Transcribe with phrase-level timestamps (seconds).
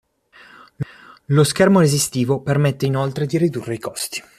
[1.27, 4.19] Lo schermo resistivo permette inoltre di ridurre i costi.